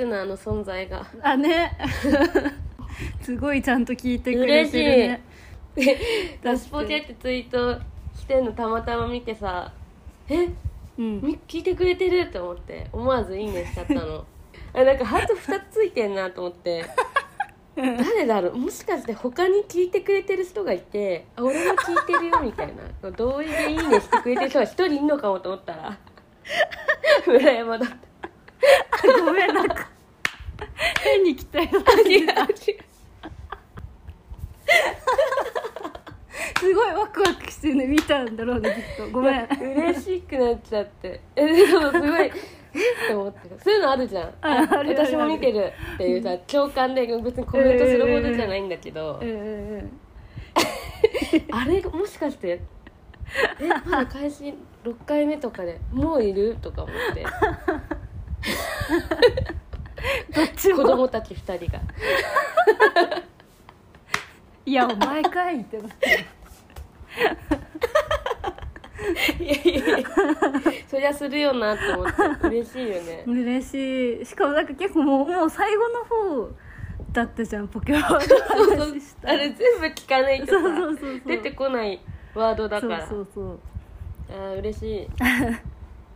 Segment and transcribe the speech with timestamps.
[0.00, 1.06] スナーの存在が。
[1.22, 1.76] あね。
[3.20, 5.22] すごいちゃんと聞いてくれてるね。
[6.42, 7.78] ダスポケってツイート
[8.18, 9.72] してんのたまたま見てさ
[10.28, 10.48] え？
[10.98, 11.20] うん。
[11.20, 14.24] み聞いてくれてるって思って思わずいいねしちゃったの。
[14.72, 16.86] あなんかハート2つついてんなと思って。
[17.76, 18.56] 誰だろう？
[18.56, 22.68] もしかして他に聞いてくれてる人がいてあ俺も聞いてるよみたい
[23.02, 23.10] な。
[23.10, 25.98] 同意でいいねしてくれてる人が一人いんのかもと思ったら。
[27.26, 28.10] 村山だった。
[29.24, 29.88] ごめんなんか
[31.02, 32.30] 変に期待さあ違う違う
[36.58, 39.10] すごいワクワクしてね見たんだろうねきっと。
[39.12, 39.48] ごめん。
[39.50, 41.20] 嬉しくなっちゃって。
[41.34, 42.32] えでもすごい えっ
[43.08, 44.28] て思ってそういうのあるじゃん。
[44.28, 49.18] ああるある私も見てるっていうさ共感で別にコメントするほどじゃないんだけど、
[51.52, 52.60] あれもしかして
[53.58, 56.56] えまだ開始6回目とかでもういる？
[56.60, 57.24] とか思って
[60.34, 60.76] どっちも。
[60.78, 61.80] 子供たち2人が。
[64.66, 66.26] いやお前かいってなって。
[69.40, 70.08] いやいやいや
[70.86, 72.48] そりゃするよなって思って。
[72.48, 73.24] 嬉しいよね。
[73.26, 74.24] 嬉しい。
[74.24, 76.50] しかもなんか結構もうもう最後の方
[77.12, 78.78] だったじゃんポケモンのそうそう。
[78.78, 81.20] 話したあれ全部聞かないとさそうそうそうそう。
[81.26, 82.00] 出てこない
[82.34, 83.06] ワードだから。
[83.06, 83.58] そうそう
[84.30, 85.08] あー嬉しい。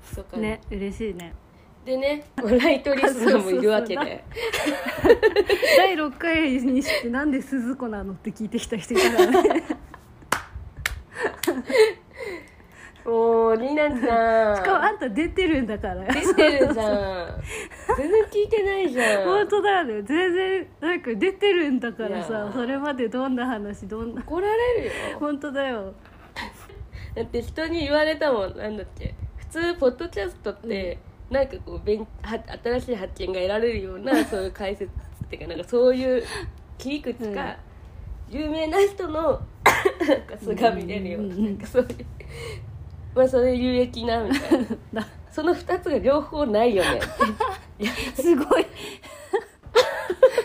[0.15, 1.35] そうね嬉しいね
[1.85, 4.25] でねライトリスナーもいるわけで。
[5.77, 9.65] 第6回にしてなんで鈴子なのって聞いてきた人いたからね。
[13.05, 14.57] もうりなちゃん。
[14.57, 16.11] しかもあんた出てるんだから。
[16.11, 17.43] 出てるじゃん。
[17.99, 19.25] 全然聞いてないじゃん。
[19.25, 20.03] 本当だよね。
[20.03, 24.23] 全然なんか出てるんだからさそれまでどんな話どんな。
[24.23, 24.93] 怒られるよ。
[25.21, 25.93] 本当だよ。
[27.15, 28.57] だって人に言われたもん。
[28.57, 29.15] なんだっけ。
[29.37, 30.99] 普通ポッドキャストって、
[31.35, 34.93] なんかこう勉は新しい発見が得られるようなそういう解説
[35.25, 36.23] っていうかなんかそういう
[36.79, 37.57] 切り口か、
[38.31, 39.41] 有名な人の
[40.07, 42.07] なんか素が見れるような,、なんかそういう
[43.17, 44.61] まあそれ有益なみたい
[44.93, 45.03] な。
[45.03, 47.01] だ その2つが両方ないよね。
[48.15, 48.67] すごい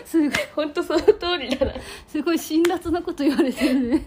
[0.04, 0.30] すごい。
[0.56, 1.74] 本当その通りだな。
[2.08, 4.02] すごい辛辣なこと言われてるね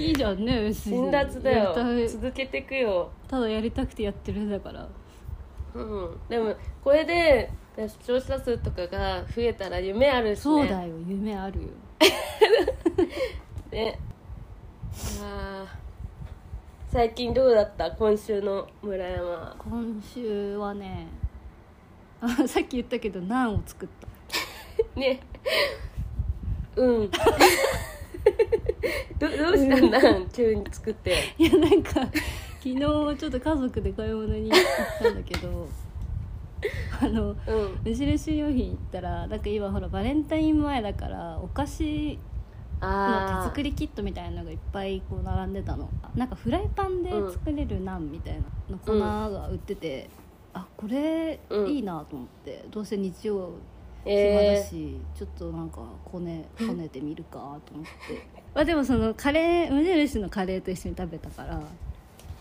[0.00, 2.08] いいじゃんね別に辛辣だよ。
[2.08, 3.10] 続けてくよ。
[3.28, 4.88] ただやりたくてやってるんだから。
[5.74, 6.18] うん。
[6.28, 10.42] でもこれで視聴者数とかが増えたら夢あるしね。
[10.42, 10.94] そうだよ。
[11.06, 11.68] 夢あるよ。
[13.70, 13.98] ね。
[15.22, 15.80] あー。
[16.92, 17.90] 最近どうだった？
[17.92, 19.54] 今週の村山。
[19.58, 21.06] 今週はね
[22.20, 24.08] あさっき言ったけどナンを作った。
[24.98, 25.20] ね。
[26.76, 27.10] うん
[29.18, 29.90] どどうしたん？
[29.90, 30.00] だ
[30.32, 31.14] 急に作って。
[31.38, 31.90] いやなんか
[32.58, 34.58] 昨日ちょっと家族で買い物に行っ
[35.02, 35.68] たんだけど
[37.00, 37.36] あのうん。
[37.84, 42.18] 無印良品行ったらなんか今ほらバレンタイン前だからお菓子
[42.82, 45.88] のあ手作りキットみたいなのがいっぱいこう並んでたの。
[46.14, 50.08] なんかフライパンで作れるナンみたいなの粉が売ってて、
[50.54, 53.50] あこれうんいいなと思って、どうせ日曜
[54.04, 58.40] 暇だえし、ちょっとなんかこねこねてみるかと思って。
[58.54, 61.60] まあでもそのカレー無印のカレーと一緒に食べたから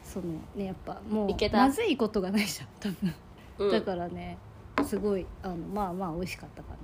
[0.04, 0.26] その
[0.56, 1.58] ねやっぱもいうけた。
[1.58, 3.72] まずいことがないじゃん多分、ーうん。
[3.72, 4.38] だからね
[4.86, 6.78] すごいあのまあまあ美味しかったかな。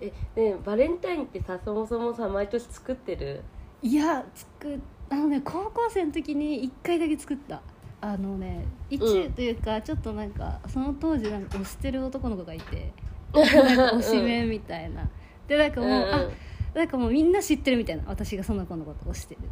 [0.00, 3.42] えねえバレンタインってさそもそもさ毎年作ってる？
[3.82, 4.78] いや作っ
[5.08, 7.62] あのね高校生の時に1回だけ作った。
[7.98, 9.32] あのね一うん。
[9.32, 12.92] というか、ちょっとなんかその当時なんか推してる男の子がいて
[13.32, 15.08] なんか推しメンみたいな、
[15.48, 16.14] でなんかもう、うんうん。
[16.14, 16.28] あ
[16.74, 18.02] なんかもうみんな知ってるみたいな。
[18.06, 19.40] 私がその子のことを推してる。
[19.40, 19.42] っ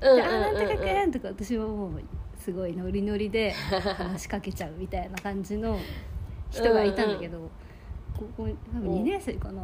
[0.00, 2.02] てうんで「あなんとかうんくん」とか私はもう
[2.36, 5.78] すごいノリノリで話しかけちゃうみたいな感じの
[6.50, 7.50] 人がいたんだけど、
[8.16, 9.62] ここ多分2年生かな。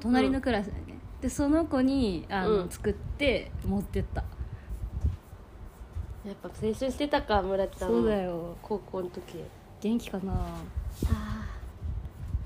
[0.00, 2.70] 隣のクラスだよね、でその子にあの、うん。
[2.70, 4.24] 作って持ってった。
[6.24, 8.56] やっぱ青春してたか村ちゃんもそうだよ。
[8.62, 9.44] 高校の時。
[9.80, 10.32] 元気かな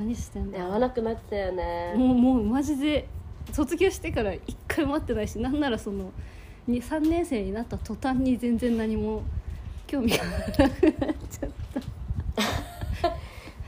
[0.00, 1.92] 何してんだ会わなくなったよね。
[1.94, 3.06] もうもうマジで
[3.52, 6.10] 卒業してから一回も会ってないしなんならその
[6.66, 9.22] に3年生になった途端に全然何も
[9.86, 11.82] 興味がなくなっちゃった。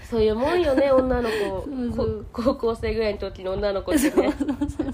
[0.08, 1.68] そういうもんよね女の子。
[1.94, 4.32] そう高校生ぐらいの時の女の子ってね。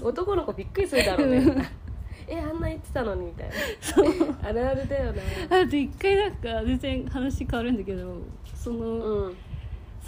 [0.01, 1.69] 男の子びっくりするだろうね。
[2.27, 4.49] えあんな言ってたのにみたいな。
[4.49, 5.61] あるあるだよな。
[5.61, 8.17] あと一回なんか全然話変わるんだけど
[8.53, 9.35] その、うん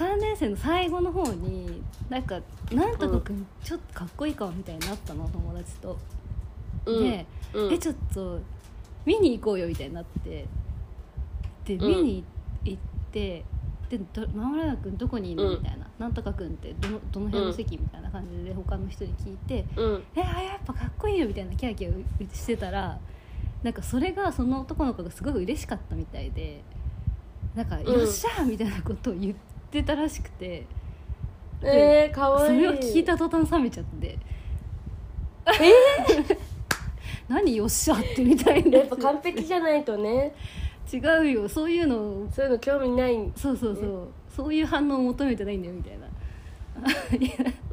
[0.01, 2.41] 3年生の最後の方になんか
[2.73, 5.97] 「なんとかくんちょっとかっこいいかも」みたいになったの友達と。
[6.85, 8.39] うんで、うんえちょっと
[9.05, 10.47] 見に行こうよみたいになって
[11.65, 12.23] で見に
[12.63, 12.79] 行っ
[13.11, 13.43] て、
[13.89, 22.97] でど「間村君どこにいるの?」うんみたいな「なんとか君ってどのどの辺の席?」みたいな感じで他の人に聞いてうん「えあやっぱかっこいいよ」みたいなキャーキャーしてたら
[23.61, 26.63] なんかそれがその男の子がすごい嬉しかったみたいで
[27.53, 29.35] なんか「んよっしゃ!」みたいなことを言っ
[29.71, 30.65] てたらしくて。
[31.63, 32.47] えー、かわいい。
[32.47, 34.17] それを聞いた途端冷めちゃって。
[37.27, 38.79] 何よっしゃってみたいな。
[38.79, 40.33] やっぱ完璧じゃないとね。
[40.91, 41.49] 違うよ。
[41.49, 41.95] そういうの。
[41.95, 43.31] をそういうの興味ない。
[43.35, 46.07] そうそうそう、そういう反応を求めてないんだよみたいな。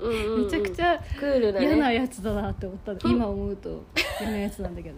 [0.00, 1.66] うんめちゃくちゃクールだね。
[1.66, 2.98] 嫌なやつだなって思ったの。
[3.04, 3.82] 今思うと
[4.20, 4.96] 嫌なやつなんだけど。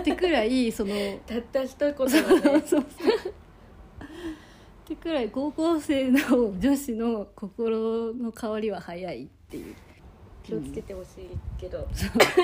[0.00, 0.94] ってくらいその
[1.26, 2.86] たった一言 そうそうそう
[4.86, 6.18] ってくらい高校生の
[6.60, 9.74] 女子の心の変わりは早いっていう。
[10.44, 11.28] 気をつけてほしい
[11.58, 11.88] けど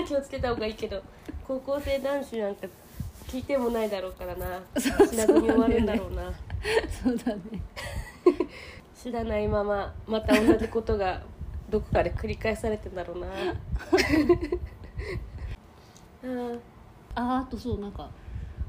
[0.08, 1.00] 気をつけた方がいいけど
[1.46, 2.68] 高校生男子なんて
[3.28, 4.60] 聞いてもないだろうからな。
[4.76, 6.32] 知らずに終わるんだろうな。
[7.04, 7.40] そうだね。
[9.00, 11.22] 知らないまままた同じことが
[11.70, 13.28] どこかで繰り返されてんだろうな。
[17.14, 18.10] ああとそうなんか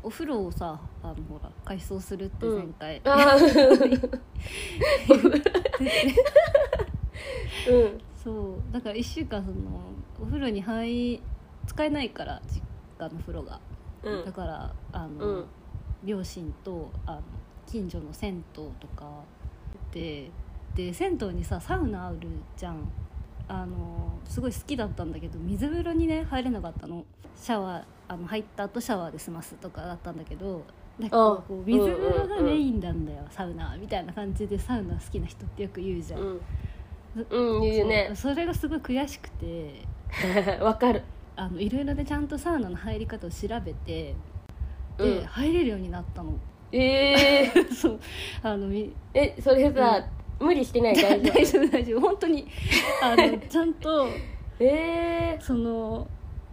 [0.04, 4.10] お風呂をさあのほら改装するって前回、あー。
[7.70, 8.02] うん。
[8.22, 8.74] そう。
[8.74, 9.56] だから1週間その
[10.22, 11.22] お風呂に入
[11.66, 12.62] 使えないから実
[12.98, 13.60] 家の風呂が、
[14.04, 14.26] うん。
[14.26, 15.46] だからあの、うん。
[16.04, 17.22] 両親とあの
[17.66, 18.44] 近所の銭湯
[18.80, 19.24] とか
[19.92, 20.30] で
[20.76, 22.28] で銭湯にさサウナある
[22.58, 22.92] じゃん
[23.48, 27.06] あのすごい好きだったんだけど水風呂にね入れなかったの。
[27.36, 30.63] シャワーあの入った後シャワーで済ますとかだったんだけど
[31.00, 36.42] なんかこうあ水風呂がメインなんだよ、サウナはみたいな感じでサウナ好きな人ってよく言うじゃん、うん。
[37.30, 38.12] うん言うね。
[38.13, 39.81] それがすごい悔しくて
[40.62, 41.01] わかる。
[41.36, 44.13] あのいろいろでちゃんとサウナの入り方を調べて
[44.98, 45.25] で、うん。
[45.25, 46.34] 入れるようになったの。
[46.72, 48.00] えー、 そう。
[48.44, 50.06] あのみえそれさ、
[50.40, 51.68] 無理してない 大丈夫大丈夫。
[51.72, 52.02] 大丈夫。
[52.02, 52.48] 本当に
[53.02, 54.08] あの ちゃんと
[54.60, 56.08] えその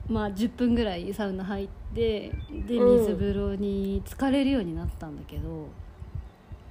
[0.08, 2.30] まあ10分ぐらいサウナ入って
[2.66, 2.98] でうん。
[3.00, 5.66] 水風呂に浸かれるようになったんだけど、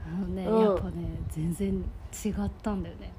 [0.06, 0.62] あのね、うん。
[0.62, 0.92] やっぱね
[1.30, 1.70] 全然
[2.26, 3.12] 違ったんだよね。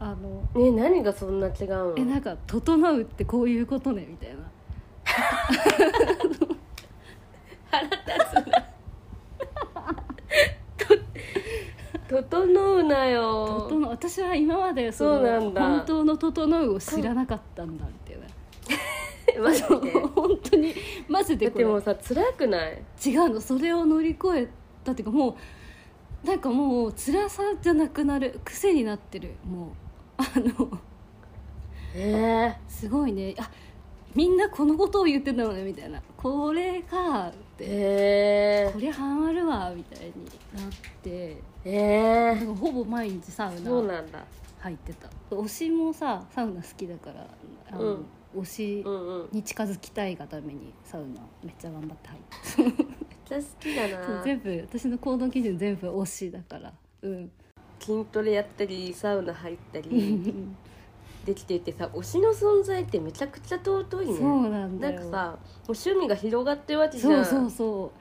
[0.00, 1.94] あのー、ね何がそんな違うの？
[1.96, 4.36] えなんか「整うってこういうことね」みたいな
[12.22, 13.66] 整うなよ。
[13.68, 15.60] 整う私は今までそのそうなんだ。
[15.60, 18.24] 本当の「整う」を知らなかったんだみたいな。
[19.42, 19.90] マジで？
[20.14, 20.74] 本当に
[21.08, 21.64] マジでこれ。
[21.64, 22.82] だってもうさ辛くない？
[23.04, 24.48] 違うのそれを乗り越え
[24.84, 25.36] たっていうかも
[26.24, 29.70] うなんかもう辛さじゃなくなる癖になってるもう。
[30.16, 30.70] あの
[31.96, 33.34] えすごいね。
[33.38, 33.50] あ
[34.14, 36.00] みんなこのことを言ってたのねみたいな。
[36.16, 37.64] これかっー、て。
[37.66, 40.12] えこりゃハマるわみたいに
[40.54, 40.70] なっ
[41.02, 44.24] てー、えなんかほぼ毎日サウー、そうナなんだ。
[44.60, 45.08] 入ってた。
[45.30, 47.26] 推しもさサウナ好きだから
[47.70, 48.06] あの、うん。
[48.36, 49.20] 推しうんうん。
[49.20, 52.94] めっに近づきたいがためにサウナめっちゃ頑張って入って
[53.28, 54.22] ちゃ好きだな。
[54.24, 56.72] 全部私の行動基準全部推しだから。
[57.02, 57.30] うん。
[57.80, 60.42] 筋トレやったりサウナ入ったり
[61.26, 64.14] できていてさ推しの存在ってめちゃくちゃ尊いね。
[64.14, 65.00] そうなんだよ。
[65.00, 67.92] なんかさもう趣味が広がってるわけじゃそうんそ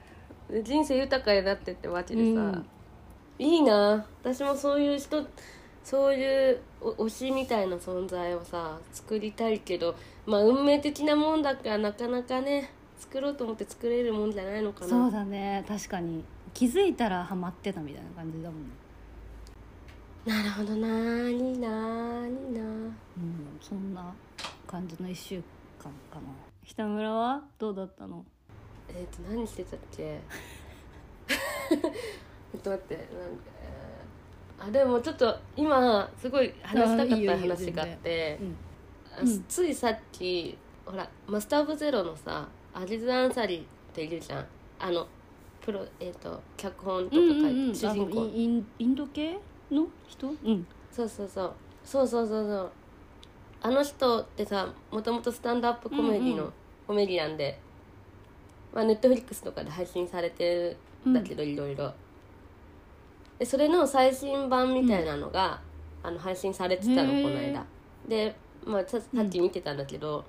[0.51, 0.57] う。
[0.57, 2.65] そ人生豊かになってってわけう、でさ、うん、
[3.43, 4.05] いいな。
[4.21, 5.25] 私もそういう人
[5.83, 9.95] そういうお推しみたいな存在をさ作りたいけど
[10.25, 14.87] まあ運命的なもんだからなかなかね作ろうと思って作れるもんじゃないのかな。
[14.87, 15.65] そうだね。
[15.67, 16.23] 確かに。
[16.53, 18.69] 気づいたらハマってたみたいな感じだもんね。
[20.25, 20.87] なるほどな。
[21.29, 24.13] いいないいなうんそんな
[24.65, 25.35] 感じの1週
[25.79, 26.21] 間かな。
[26.65, 28.23] 北村はどうだったの？
[28.87, 30.21] えっ、と何してたっけ？
[32.57, 32.95] っと待って
[34.57, 38.39] なんあでもちょっと今すごい話したかった話があって
[39.47, 44.45] ついさっきほらマスター・オブ・ゼロのさアリズ・アンサリーっているじゃん。
[44.79, 45.07] あの
[45.61, 48.25] プロえっ、と脚本とか書いて、主人公。
[48.25, 49.39] インインド系
[49.71, 50.27] の人？
[50.27, 50.67] うん。
[50.91, 51.53] そうそうそう。
[51.85, 52.71] そうそうそうそう。
[53.61, 56.53] あの人ってさもともとスタンドアップコメディの、うんうん
[56.85, 57.57] コメディなんで
[58.73, 61.93] まあネットフリックスとかで配信されてるんだけど、いろいろ
[63.43, 65.59] でそれの最新版みたいなのが、
[66.01, 67.65] あの配信されてたのこの間。
[68.07, 68.33] で
[68.65, 70.23] まあささっき見てたんだけど、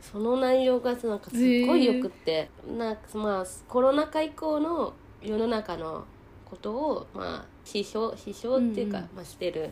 [0.00, 2.48] その内容がさなんかすっごいよくって、
[2.78, 6.04] なんかまあコロナ禍以降の世の中の
[6.44, 9.70] ことをまあ批評批評っていうか、まあ、してる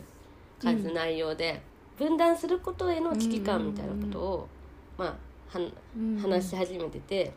[0.61, 1.61] 感じの内容で、
[1.97, 4.47] 分断することへの危機感みたいなことを、
[4.97, 5.17] ま
[5.53, 5.71] あは
[6.21, 7.33] 話し始めてて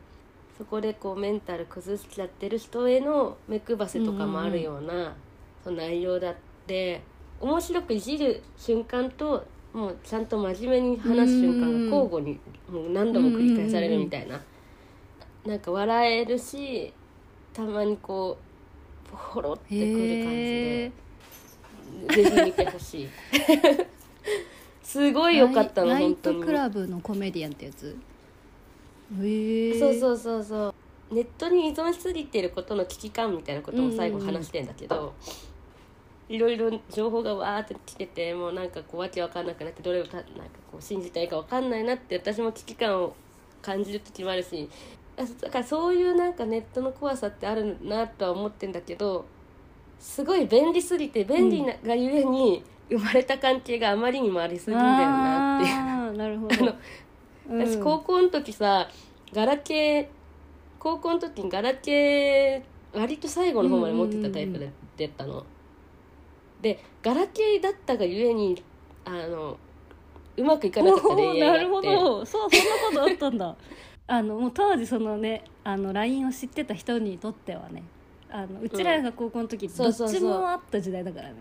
[0.56, 5.14] そこでこうメンタル崩しちゃってる人への目配せとかもあるような、
[5.64, 6.34] その内容だっ
[6.66, 7.02] て
[7.40, 12.38] 面白くいじる瞬間ともうちゃんと真面目に話す瞬間が交互に
[12.70, 14.40] もう何度も繰り返されるみたいな、
[15.44, 16.92] なんか笑えるし
[17.52, 18.38] たまにこ
[19.12, 20.92] うほろってくる感じへ
[22.08, 23.08] でぜひ見てほしい。
[24.82, 27.96] すごい良かったの本当にトクラブのコメディアンってやつ？
[29.22, 30.74] へえそうそうそうそう。
[31.14, 35.12] ネットに依存しすぎてることの危機感みたいなことも最後話してんだけど、
[36.28, 40.30] いろいろ情報がわーって来ててもうなんかこうわけわかんなくなってどれをたなんか
[40.72, 43.14] こう信じたいかわかんないなって私も危機感を
[43.60, 44.68] 感じる時もあるし
[45.16, 49.26] だからそういうなんかネットの怖さってあるなとは思ってんだけど
[50.00, 55.76] すごい便利すぎて便利ながゆえに生まれた関係があまりにもありすぎんだよなっていう。
[55.76, 56.74] あーなるほど
[57.48, 58.88] 私高校の時さ
[59.32, 60.06] ガラケー
[60.78, 65.44] 高校の時にガラケー割と最後の方まで持ってたタイプで出たの、
[66.62, 68.62] でガラケーだったがゆえに
[69.04, 69.58] あの
[70.36, 72.24] うまくいかなかったお恋ーなるほど。
[72.24, 73.56] そうそんなことあったんだ。
[74.06, 77.82] あのもう当時そのねあの LINE を知ってた人にとってはね
[78.30, 80.08] あのうちらが高校の時どっそうそう。
[80.08, 81.36] そうちもあった時代だからね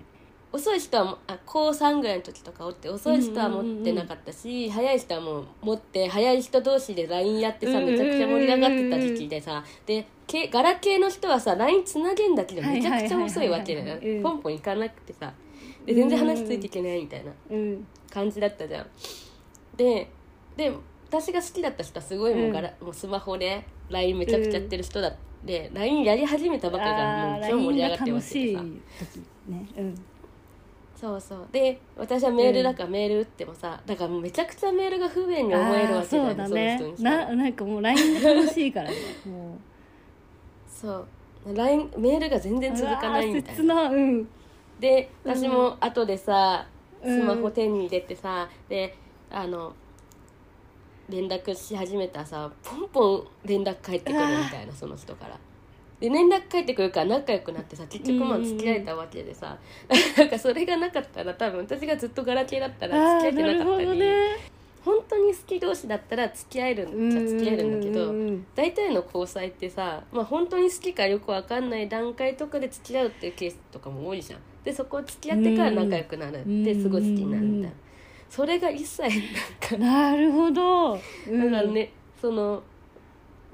[0.53, 15.33] 遅い人はもあ高3ぐらいの時とかおって遅い人は持ってなかったし、早い人はもう持って早い人同士で LINE やってさうんうんうんうんめちゃくちゃ盛り上がってた時期でさでけガラケーの人はさ LINE つなげんだけどめちゃくちゃ遅いわけだよポンポンいかなくてさ
[15.85, 17.87] で全然話ついていけないみたいなうん。
[18.13, 18.85] 感じだったじゃん。
[19.75, 20.07] で
[20.55, 20.71] で
[21.09, 29.67] 私が好きだった人はすごいもうガラ、もうスマホで LINE めちゃくちゃやってる人だで LINE やり始めたばかりからもう超盛り上がってますけどさ時ね。
[29.77, 30.05] うん
[31.03, 31.47] そうそう。
[31.51, 38.95] で私はメールだからメール打ってもさだからもうめちゃくちゃメールが不便に思えるわけだよそうだそのね人にななんかもう LINE が楽しいからね。
[39.27, 39.57] も
[40.65, 41.05] そ
[41.45, 41.53] う。
[41.53, 43.75] LINE メールが全う然続かないみたい切な。
[43.75, 44.29] なうん。
[44.79, 46.65] で私も後でさ
[47.03, 47.19] うん。
[47.19, 48.95] スマホ手に入れてさ、で
[49.29, 49.73] あの
[51.09, 55.37] 連絡し始めたらさポンポン連絡返ってくるみたいなその人から。
[56.03, 59.57] で連絡返ってくるから仲良くなってさ結局まあ付き合えたわけでさ、
[60.17, 64.53] なんかそれがなかったら多分私がずっとガラケーだったらあ付き合えてなかったり、ね。
[64.83, 74.39] 本当に好き同士だったら付き合えるんじゃ付き合えるんだけど、うんうんうん大体の交際ってさ、まあ、本当に好きかよくわかんない段階とかで付き合うっていうケースとかも多いじゃん。
[74.65, 77.75] でそこを付き合ってから仲良くなるうんですごい好きになるみたいな
[78.29, 79.11] それが一切なん
[79.69, 80.97] かなるほど、う
[81.29, 81.51] ん。
[81.51, 82.61] だからねその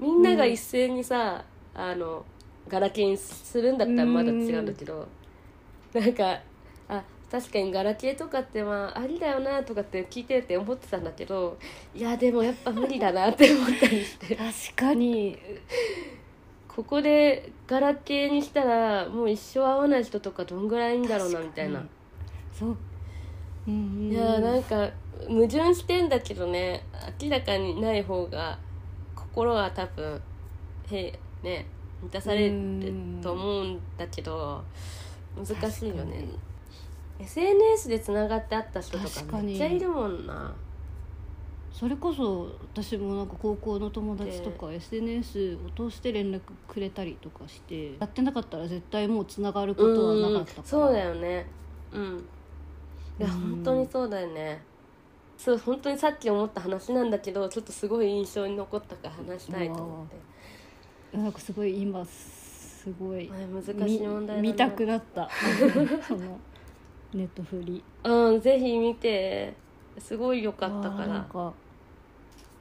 [0.00, 2.24] みんなが一斉にさ、あの
[2.70, 5.06] ガラケーにするんだったらまだ違うんだけど、
[5.92, 6.40] なんか
[6.88, 11.58] あ確かにガラケーとかってまあありだよなとかって聞いてて思ってたんだけど
[11.94, 14.36] いやでもやっぱ無理だなって思ったりして。
[14.36, 15.38] 確かに。
[16.68, 21.84] ここでガラケーにしたらもう一生会わない人とかどんぐらいいんだろうなみたいな。
[22.52, 22.76] そう、
[23.70, 24.88] いやーなんか
[25.28, 26.84] 矛盾してんだけどね
[27.20, 28.58] 明らかにない方が
[29.14, 30.22] 心は多分
[30.90, 31.66] へね
[32.02, 32.54] 満たされる
[33.22, 34.62] と思うんだけど
[35.36, 36.24] 難しいよね。
[37.18, 40.54] SNS でつながって会った人とかめっちゃいるもんな。
[41.72, 51.46] それこそ私もなんか高校の友達とか SNS を通して連絡くれたりとかしてやってなかったら絶対もうつながることはなかったから、そうだよね。
[51.92, 52.24] うん。
[53.18, 53.40] いやうん。
[53.40, 54.62] 本当にそうだよね。
[55.38, 60.16] そう本当にさっき思った話なんだけどちょっとすごい印象に残ったから話したいと思って
[61.12, 64.42] なんかすごい今すごいね難しい問題だな。
[64.42, 65.28] 見見たくなった。
[66.06, 66.38] その
[67.12, 67.82] ネットフリ。
[68.04, 69.54] うんぜひ見て。
[69.98, 71.52] すごい良かったかあーなんらか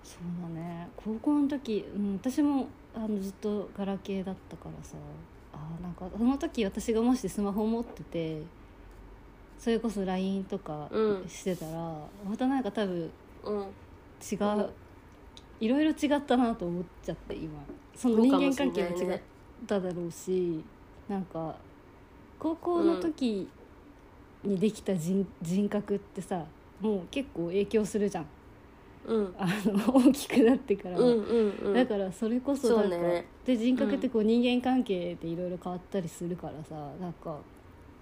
[0.03, 0.89] そうだね。
[0.98, 4.98] 高校の時、うん、私もあのずっとガラケーだったからさ。
[5.53, 8.41] あーなんかその時私がもしスマホ持ってて
[9.58, 11.27] それこそ LINE とかうん。
[11.27, 11.77] してたら、
[12.27, 13.12] またなんか多分
[13.44, 13.62] うん。
[13.62, 13.68] 違う、
[14.41, 14.70] うん
[15.60, 17.60] いろいろ違ったなと思っちゃって今。
[17.96, 19.20] その人間関係も違っ
[19.68, 20.63] ただろうし
[21.10, 21.54] なんか
[22.39, 23.50] 高校の時
[24.44, 26.46] にできた人,、人格ってさ
[26.80, 28.25] もう結構影響するじゃん。
[29.06, 29.36] うん。
[29.38, 31.74] あの大きくなってから、うんうんうん。
[31.74, 33.25] だからそれこそなんか、ね。
[33.46, 37.38] で人格ってこう人間関係でいろいろ変わったりするからさなんか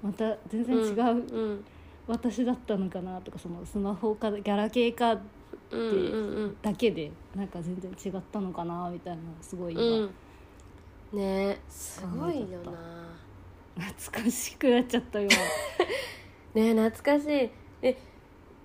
[0.04, 1.66] また全然違う、うん
[2.08, 5.30] 私だったのかなとかそのスマホかギャラ系かうんうんうん
[6.62, 10.13] だけでなんか全然違ったのかなみたいなすごい今、うん。
[11.13, 13.86] ねすごいよな。
[13.86, 15.29] 懐かしくなっちゃった今。
[16.55, 17.50] ね懐かしい。
[17.81, 17.97] で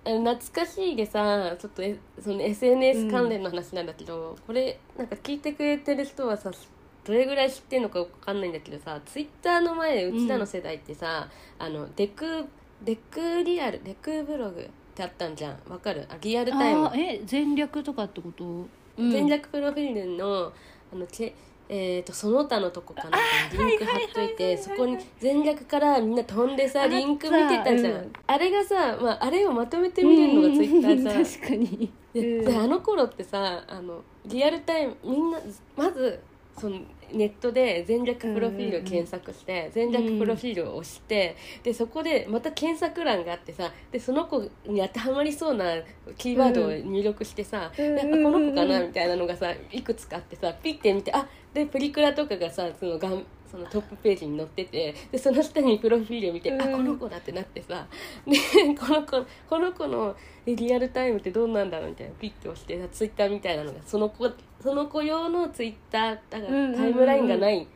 [0.04, 6.50] あの懐かしいでさちょっとえその SNS 関連の話なんだけど、これなんか聞いてくれてる人はさ
[7.04, 11.28] どれぐらい知ってんのかわかんないんだけどさツイッターの前でうちらの世代ってさ、
[11.58, 12.46] あのデク
[12.82, 15.58] デクリアルデクブログってあったんじゃん。
[15.68, 16.06] わかる？
[16.08, 16.90] あリアルタイム。
[16.94, 18.44] え全略とかってこと、
[18.98, 19.10] うん。
[19.10, 20.52] 全略プロフィールの
[20.92, 21.34] あのけ
[21.68, 23.18] えー、とその他のとこかな。
[23.52, 28.12] リンク貼っといてそこに全略からみんな飛んでさリンク見てたじゃん、うん。
[28.26, 32.44] あれがさ、まあ、あれをまとめて見れるのがツイッターさ、 確かに、でうん。
[32.44, 35.38] であの頃ってさあのリアルタイムみんな
[35.74, 36.20] まず
[36.58, 36.80] その
[37.12, 45.64] ネットで全略プロフィールを検索して、全略プロフィールを押して、でそこでまた検索欄があってさでその子に当てはまりそうな
[46.16, 56.72] キーワードを入力してさ、うんであこの子かなみたいなのがさいくつかあってさピッて見てあでプリクラとかがさそのがんそのトップページに載っててでその下にプロフィールを見て、あうん。
[56.72, 57.86] この子だってなってさ
[58.26, 58.38] で
[58.74, 60.16] この子この子の
[60.46, 64.28] えリアルタイムってどうなんだろうみたいなピッて押してさツイッターみたいなのがその子
[64.60, 67.68] その子用のツイッターだからタイムラインがない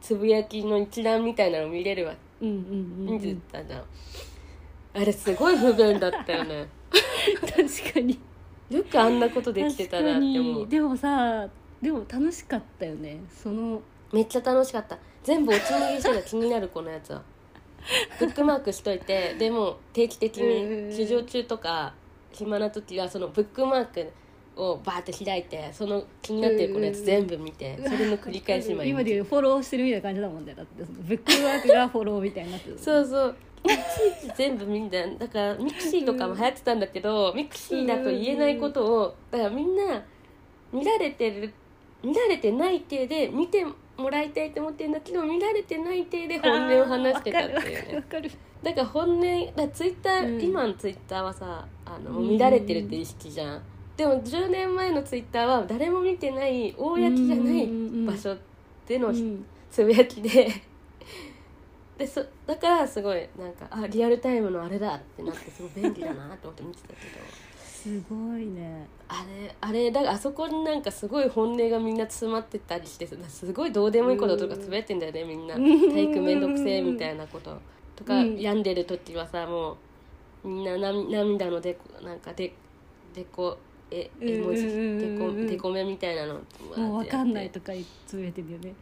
[0.00, 2.14] つぶやきの一覧みたいなの見れるわ。
[2.40, 2.56] うんうんう
[3.04, 3.84] ん、う見てん、たじゃん、
[4.94, 6.68] あれすごい不便だったよね。
[7.40, 8.18] 確かに。
[8.70, 10.66] よくあんなことできてたなって思う。
[10.66, 11.46] でもさ
[11.82, 13.20] でも楽しかったよね。
[13.28, 17.22] そのめっちゃ楽しかった全部おつむぎしてた気になるこのやつは
[18.18, 21.94] ブックマークしといてでも定期的に試乗中とか
[22.32, 24.12] 暇な時はそのブックマーク
[24.56, 30.54] をバーって開いてその気になってるこのやつ全部見てそれの繰り返し毎日今でいうフォローしてるみたいな感じだもんね。
[30.54, 32.78] だってブックマークがフォローみたいになってる。
[32.78, 33.36] そうそう。
[33.64, 33.72] いち
[34.26, 34.90] いち全部見ん。
[34.90, 40.02] だだからミクシーとかも流行ってたんだけどミクシーだと言えないことをだからみんな
[40.72, 41.52] 見られてる
[42.02, 43.64] 見られてない体で見て
[44.00, 48.02] もらいたいと思ってるんだけど見られてない体で本音を話してたっていうね。
[48.08, 48.30] かる
[48.62, 50.42] だから本音だツイッター、うん。
[50.42, 53.62] 今のツイッターはさあの見られてるって意識じゃん、
[53.96, 57.14] でも10年前のツイッターは誰も見てない公じゃな
[57.52, 57.68] い
[58.06, 58.36] 場所
[58.86, 60.50] でのうんつぶやきで
[61.96, 63.52] でそだからすごいなん。
[63.52, 67.00] かあリアルタイムのあれだってなってすごい便利だなと思って見てたけど
[67.64, 75.56] すごいねあれあれだからあそこになんかすごい本音がみんな詰まってたりしてすごいどうでもいいこととかつぶやいてんだよねみんな。
[75.56, 75.90] うん。
[75.90, 77.58] 体育めんどくせえみたいなこと。
[77.96, 78.40] とか、うん。
[78.40, 79.76] 病んでる時はさも
[80.44, 82.52] うみんなな涙のでこなんかで
[83.12, 83.58] でこ
[83.90, 87.72] え絵文字でこでこめみたいなのもうわかんないととか
[88.06, 88.74] つぶやいてるよね。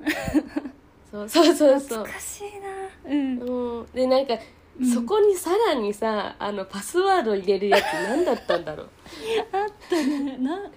[1.10, 2.04] そうそうそうそう。
[2.04, 3.10] 懐かしいな。
[3.10, 3.38] うん。
[3.38, 4.34] うん、でなんか、
[4.80, 4.86] うん。
[4.86, 8.88] そこにさらにさあのパスワード入れるやつ 何だったんだろう？
[9.52, 10.36] あったね。
[10.38, 10.70] な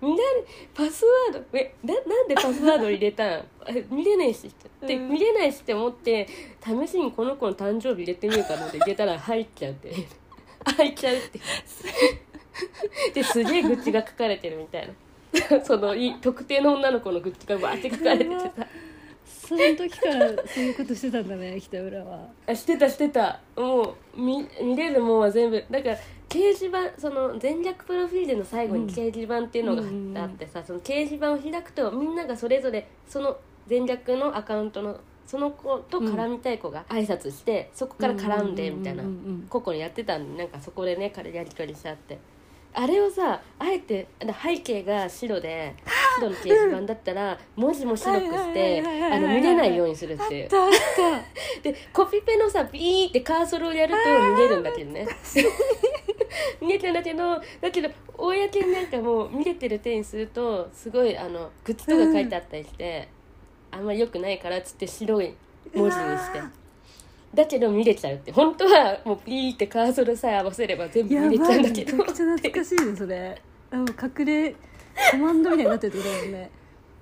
[0.00, 0.22] みんな
[0.74, 3.44] パスワードえななんでパスワード入れたん？
[3.68, 4.50] え見れないしっ
[4.86, 5.08] て、うん。
[5.10, 6.26] 見れないしって思って
[6.64, 9.94] 試しにこの子の誕生日入れてみようかなって入れたら入っちゃうって。
[10.76, 11.40] 入っちゃうって。
[13.14, 14.94] ですげえ愚痴が書かれてるみたいな。
[15.64, 18.50] そのい特定の女の子の愚痴がわーって書かれててさ
[19.30, 22.28] その時からそういうことしてたんだね 北浦は。
[22.46, 23.40] あしてたしてた。
[23.56, 25.64] もう見見れるもんは全部。
[25.70, 25.96] だから
[26.28, 39.46] 掲示板その全略プロフィールの最後に掲示板っていうのがうんあってさ、その掲示板を開くとみんながそれぞれその全略のアカウントのその子と絡みたい子が挨拶して、そこから絡んでみたいなうんうんうんうん。
[39.48, 42.18] 個々にやってたんでなんかそこでね彼やり取りしちゃって
[42.72, 45.74] あれをさあえてだ背景が白で
[46.16, 50.70] 白の掲示板だったら文字も白くして見れないようにするっていうあっ
[51.62, 55.08] たでコピペのさビーってカーソルをやると見れるんだけどね
[56.60, 63.08] 見れてんだけどだけど公になんかもう見れてる手にするとすごいあのグッズとか書いてあったりして、
[63.70, 65.34] あんまり良くないからっつって白い
[65.74, 66.59] 文字にして
[67.34, 68.32] だけど見れちゃうって。
[68.32, 72.86] 本当はもうピーってカーソルさえ合わせれば全部見れちゃうんだけどめちゃくちゃ懐かしい。
[72.86, 73.86] ねそれもう
[74.18, 74.54] 隠れ
[75.12, 76.50] コマンドみたいになってるってことだもんね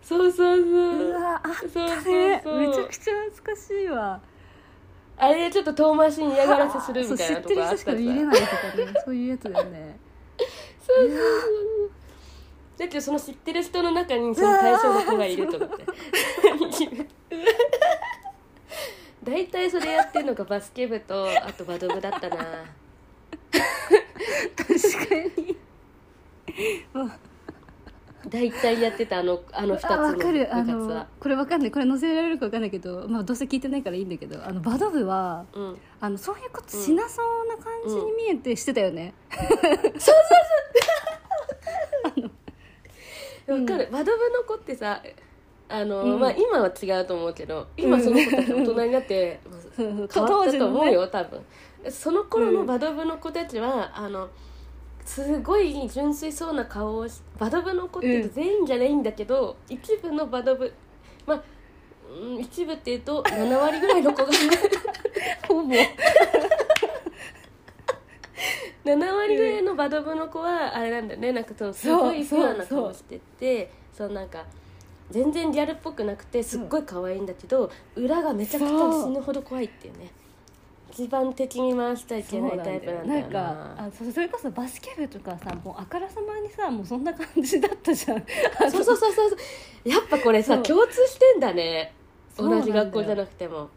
[0.03, 0.67] そうそうそう
[1.09, 4.21] うわあっそうたそうねそうめちゃくちゃ懐かしいわ
[5.17, 9.99] あれちょっと遠回しに嫌がらせするみたいなそう知ってる人しかとこあったさ見れないとかねそういうやつだよね
[10.87, 11.91] そうそうそう
[12.79, 15.85] だけどその知ってる人の中にその対象の子がいると思って
[19.25, 22.37] 大体それやってるのがバスケ部とあとバド部だったな。
[24.57, 24.67] 確
[25.09, 25.57] かに。
[28.29, 30.49] 大体やってたあのあの2つあの部わかる。
[30.55, 31.71] あ活のはこれわかんない。
[31.71, 35.79] これ載せられるかわかんないけどまあどうせ聞いてないからいいんだけどあのバド部はうん。
[36.01, 39.15] あのそういうことしなそうな感じに見えてしてたよね、
[43.49, 43.89] わかる。
[43.91, 45.03] バド部の子ってさ
[45.69, 46.21] あの、うん。
[46.21, 49.41] まあ今は違うと思うけど今その子たち大人になって、
[49.77, 51.41] 変わったと思うねよ、多分。
[51.91, 54.29] その頃のバド部の子たちは、あの
[55.05, 60.73] すごい純粋そうな顔をしバド部の子っていうと全員じゃないんだけど、一部のバド部
[61.27, 61.43] まあ
[62.11, 64.29] うん一部っていうと7割ぐらいの子が
[65.49, 65.75] ほぼ。
[68.85, 71.33] 7割ぐらいのバド部の子はあれなんだよね。
[71.33, 74.45] なんかそのすごいそうな顔しててそうなんか
[75.11, 80.11] 全然ギャルっぽくなくてすっごい可愛いんだけど裏がめちゃくちゃ死ぬほど怖いっていうね。
[80.91, 83.29] 一番敵に回しちゃいけないタイプなんだよな。
[83.29, 88.25] んなかあそそれこそバスケ部とかさもうあからさまにさもうそんな感じだったじゃん。
[88.71, 89.89] そうそうそうそう。
[89.89, 91.95] やっぱこれさ共通してんだね。
[92.37, 93.69] 同じ学校じゃなくても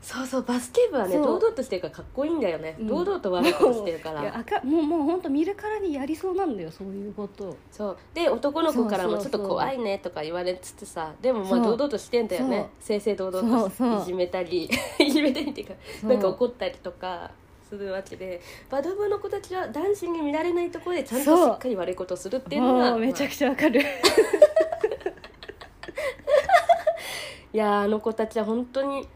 [0.00, 1.22] そうそうバスケ部はねそう。
[1.24, 2.86] 堂々としてるからかっこいいんだよね、うん。
[2.86, 7.56] 堂々と悪いことしてるかいやらもうもう本当見るからにやりそうなんだよそういうこと。
[7.70, 7.96] そう。
[8.14, 11.60] で男の子からもちょっと怖いねとか言われつつさでもまそう。
[11.60, 12.68] あ堂々としてんだよね。
[12.80, 14.02] 正々堂々とそうそう。
[14.02, 16.10] いじめたり いじめたりっていうかそう。
[16.10, 17.30] なんか怒ったりとか
[17.68, 23.82] するわけでバド部の子たちは男子に見られないところでちゃんとしっかり悪いことをするっていうのがもうめちゃまあくちゃわかる。
[27.50, 29.08] いやーあの子たちは本当に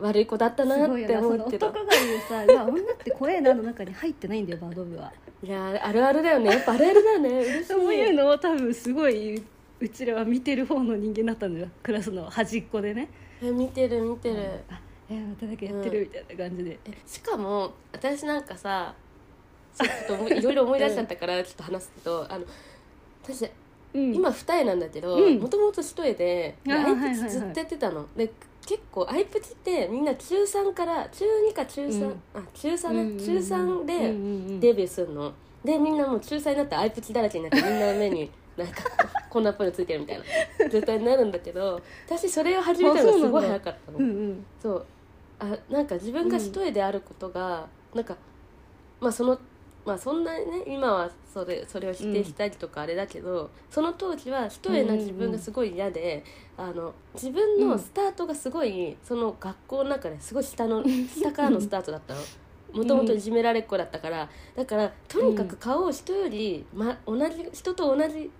[0.00, 5.12] 悪い子だったなすって思うけど男が言うさ「うわ女って怖えな」の中に入ってないんだよバド部は。
[5.42, 6.50] いやーあるあるだよね。
[6.50, 7.62] やっぱあるあるだよね。
[7.64, 9.42] そういうのを多分すごいう
[9.80, 11.68] うちらは見てる方の人間だったんだよ。
[11.82, 13.08] クラスの端っこでね。
[13.40, 14.36] え見てる見てる、
[14.68, 18.94] あえまただけやってるみたいな感じで、えしかも私なんかさ
[19.74, 22.44] ちょっと思いいろいろ思い出しちゃったからちょっと話すけど、あの
[23.22, 23.48] 私
[23.94, 24.14] うん。
[24.14, 25.38] 今二重なんだけどうん。
[25.38, 28.28] もともと一重でであいはいはいプチずっとやってたの、で
[28.68, 32.22] 結構アイプチってみんな中3から中2か中3、うん。
[32.34, 34.60] あ中3ね、うんうんうん中3でうんうんうん。
[34.60, 35.32] デビューするの。
[35.64, 38.82] でみんなもう中3になってアイプチだらけになってみんな目になんか
[39.30, 40.68] こんなっぽいのついてるみたいな。
[40.68, 43.98] 状態になるんだけど私それを始めたのがすごい早かったの。
[43.98, 44.46] うんうん。
[44.60, 44.86] そう。
[45.38, 48.16] あなんか自分が一重であることが、なんか
[49.00, 49.38] まあその
[49.88, 56.22] まあそんなにね今はそれそれを否定したりとかあれだけど、その当時は一重な自分がすごい嫌で、
[56.58, 62.20] あの自分のスタートがすごいその学校の中ですごい下の下からのスタートだったの。
[62.74, 64.28] もともといじめられっ子だったから。
[64.54, 68.30] だからとにかく顔を人より、ま、同じ人と同じ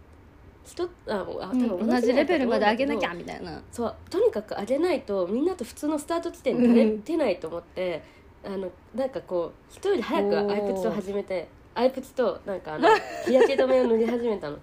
[0.66, 3.62] 人ああ多分同じレベルまで上げなきゃゃみたいな。
[3.72, 3.94] そう。
[4.10, 8.02] とにかく上げないとみんなと普通のスタート地点に立てないと思って、
[8.44, 12.88] あのなんかこう人より早くアイプチを始めてアイプチとなんかあの
[13.26, 14.58] 日焼け止めを塗り始めたの。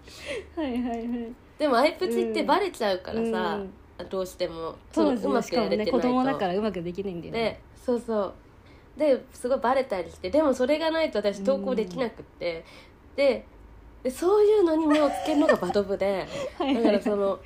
[0.56, 1.34] はいはいはい。
[1.58, 3.62] でもアイプチってバレちゃうからさ、
[4.10, 5.92] どうしてもそ当時のうまくやれてないと。
[5.94, 7.40] 子供だからうまくできないんだよね。
[7.40, 8.34] でそうそう。
[8.98, 12.66] ですごいバレたりしてでもそれがないと私投稿できなくって、
[13.16, 13.46] で
[14.04, 16.28] でそういうのに目をつけるのがバド部で
[16.60, 17.40] だからその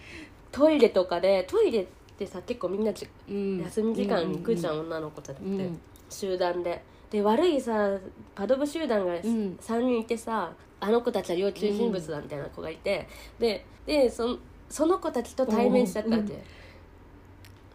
[0.52, 1.88] トイレとかでトイレっ
[2.18, 3.60] てさ結構みんなじうん。
[3.60, 6.84] 休み時間に行くじゃん、う女の子たちって、うん集団で。
[7.10, 7.98] で悪いさ
[8.36, 9.18] バド部集団がん。
[9.18, 13.08] 3人いてさ、あの子たちは要注意人物だみたいな子がいて、
[13.40, 14.38] ででその
[14.70, 16.28] その子たちと対面しちゃったわけ、うん。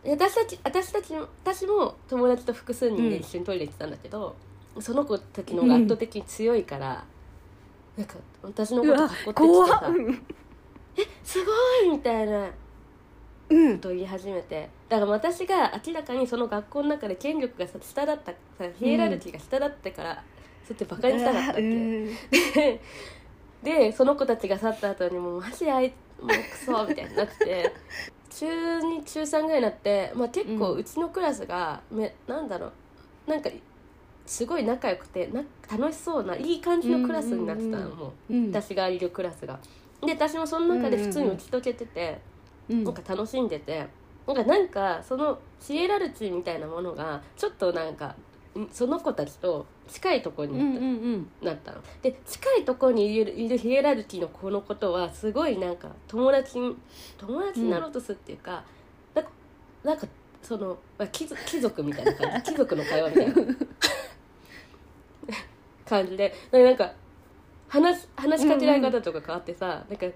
[0.05, 4.37] で私たち私たちも私も友達と複数人で一緒にトイレ行ってたんだけど、
[4.79, 7.05] その子たちの方が圧倒的に強いから、
[7.97, 9.83] なんか私のことうわかってきて怖さっ
[11.25, 11.53] 「すご
[11.87, 12.51] い!」みたいな
[13.51, 13.79] うん。
[13.81, 20.23] と言い始めてだから私が明らかにその学校の中で権力がさ下だったさヒエラルキーが下だってから、
[20.67, 22.07] そうやってバカにしたかったわけ、うん。
[22.55, 22.81] で
[23.65, 27.73] でその子たちが去った後にもうマジあいもうクソみたいになって
[28.31, 32.67] 中2中3ぐらいになって、まあ、結構うんうちのクラスがめなんだろ
[33.27, 33.31] う。
[33.31, 33.51] なんか
[34.27, 38.35] すごい仲良くてな楽しそうないい感じのクラスになってたの、うんもう。
[38.35, 38.47] うん。
[38.51, 39.59] 私がいるクラスが。
[40.03, 42.21] で私もその中で普通に打ち解けてて、
[42.69, 42.85] うん。
[42.85, 43.89] なんか楽しんでて
[44.27, 48.15] なんかなんかそのシエラルチーみたいなものがちょっとなんか
[48.59, 51.31] んその子たちと近いところにうんうんうん。
[51.43, 56.77] なったの、で近いところにいるいるヒエラルキーの子のことはすごいなんか友達に
[57.19, 58.65] 友達になろうとするっていうか、
[59.15, 59.31] なんか
[59.83, 60.07] なんか
[60.43, 62.43] そのまあ貴族貴族みたいな感じ。
[62.53, 63.35] 貴族の会話みたいな。
[65.87, 66.95] 感じでなんか
[67.69, 70.07] 話し話しかけられ方とか変わってさ、なんか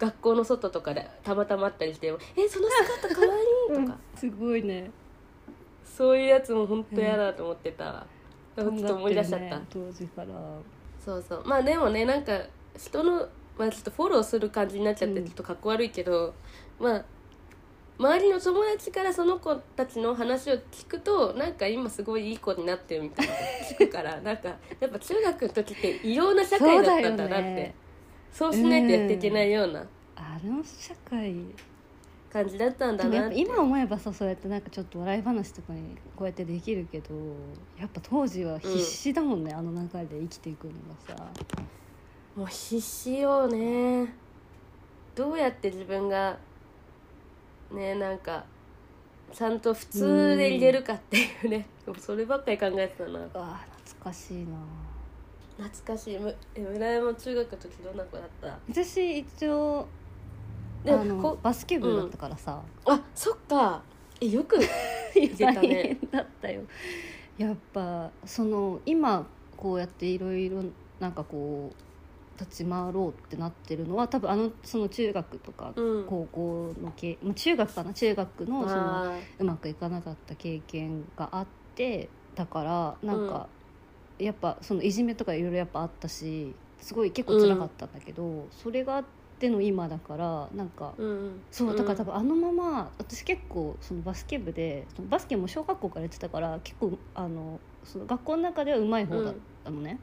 [0.00, 4.90] 学校の外とかでたまたま会ったりして「えその姿かわいい」とか、すごいね。
[5.84, 8.06] そういうやつも本当嫌だと思ってた、
[8.56, 10.28] ちょっと思い出しちゃった、ね当時から。
[11.04, 11.42] そうそう。
[11.44, 12.40] まあでもねなんか
[12.74, 15.26] 人のまあちょっとフォローする感じになっちゃってうん。
[15.26, 16.32] ちょっとかっこ悪いけど、
[16.78, 17.04] まあ
[17.98, 24.48] 周りの友達からその子たちの話を聞くとなんか今すごいいい子になってるみたいなこと聞くからなんか
[24.80, 27.74] やっぱ中学の時って異様な社会だったんだなって
[28.32, 29.84] そうしないとやっていけないような、
[30.16, 31.34] あの社会
[32.32, 35.82] 感じだったんだでもやっぱなって今思えばさそうやってなんかちょっと笑い話とかに
[36.16, 37.14] こうやってできるけど
[37.78, 40.72] やっぱ当時は必死だもんね、あの中で生きていくの
[41.06, 41.26] がさ。
[42.36, 44.14] もう必死よね。
[45.16, 46.38] どうやって自分が
[47.72, 48.44] ねなんか
[49.32, 53.18] ちゃんと普通で入れるかっていうね、でもそればっかり考えてたな。
[53.18, 54.56] うわ懐かしいな
[55.62, 56.18] 懐かしい。
[56.18, 58.58] むえ村山中学の時どんな子だった？
[58.68, 59.86] 私一応
[60.84, 63.82] であのこバスケ部だったからさ、あそっか。
[64.20, 64.56] えよく
[65.14, 65.98] 大てたね。
[66.00, 66.62] 変だったよ。
[67.38, 70.62] やっぱその今こうやっていろいろ
[70.98, 76.04] なんかこう立ち回ろうってなってるのは多分あのその中学とかうん。
[76.06, 77.92] 高校の経、まあ中学かな？
[77.94, 83.48] 中学のそのあうまくいかなかった経験があってだからなんか、
[84.20, 89.04] やっぱそのいじめとかいろいろやっぱあったしすごい結構辛かったんだけど、それがあっ
[89.38, 91.40] ての今だからなんかーうん。
[91.50, 99.98] そうだから多分あのまま私結構そのバスケ部でそのバスケも小学校からやってたから結構あのその学校の中ではうまい方だったのね、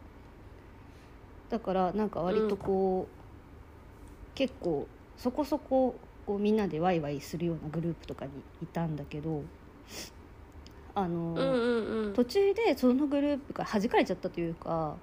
[1.49, 9.43] だからなんか割とこう、結構そこそここうみんなでワイワイするようなグループとかにいたんだけど
[10.97, 12.13] あの、うんうんうん。
[12.13, 14.95] 途中でそのグループから弾かれちゃったというか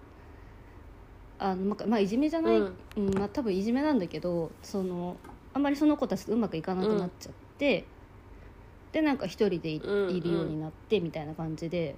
[1.38, 5.16] あのまあまあいじめじゃない、ううんんまあ、多分いじめなんだけどその
[5.52, 7.84] あんまりその子たちとうまくいかなくなっちゃって、
[8.90, 11.94] でなんか一人でい,、うんうんるようになってみたいな感じで。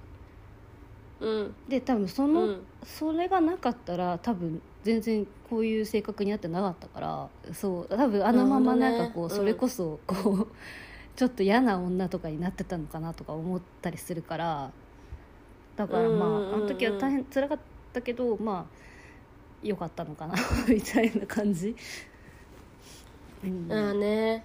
[1.19, 1.55] うん。
[1.67, 2.61] で多分その、うん。
[2.83, 10.47] それがなかったら多分全然こういう性格になってなかったからそう多分あのままなんかこう、うんそれこそこう
[11.17, 14.71] ちょっと嫌な女とかになってたのかなとか思ったりするから
[15.75, 17.59] だからまあ、うんうんうんあの時は大変辛かっ
[17.91, 18.87] たけどまあ
[19.63, 20.35] 良かったのかな
[20.69, 21.75] みたいな感じ。
[23.43, 23.71] うん。
[23.71, 24.43] ああね。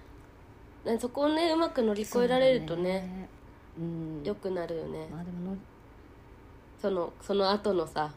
[0.85, 3.29] ねそこをねうまく乗り越えられるとねね。
[3.77, 4.23] うん。
[4.23, 5.07] 良くなるよね。
[5.11, 5.57] まあでもの
[6.81, 8.11] そのその後のさ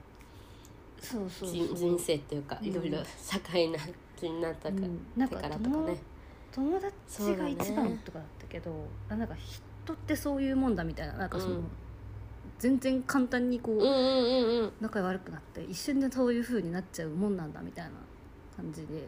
[1.01, 2.67] そうそう人人生っていうかうん。
[2.67, 3.79] いろいろ社会な
[4.17, 5.07] 気になったか,、うん。
[5.17, 5.99] なんかからとかね
[6.57, 11.13] 友達が一番とかだったけど、あなんか人ってそういうもんだみたいな。
[11.13, 11.65] なんかその、うん。
[12.59, 14.73] 全然簡単にこう、うんうんうんうん。
[14.81, 17.91] 仲悪くなって一瞬でそういう風になっちゃうもんなんだみたいな
[18.57, 19.07] 感じで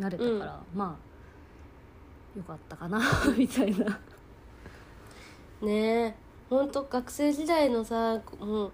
[0.00, 0.98] 慣れたから、ま
[2.34, 3.00] あよかったかな
[3.38, 4.00] みたいな。
[5.62, 6.14] ねえ。
[6.50, 8.72] ほんと学生時代のさもう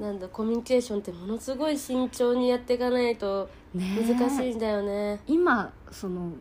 [0.00, 5.20] なんだコミュニケーションってものすごい慎重にやっていかないとね難しいんだよね。
[5.26, 6.32] 今その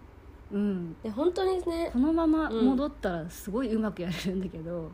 [0.51, 0.95] うん。
[1.01, 4.91] で本当にねこのまま戻ったらすごいうまくやれるんだけど、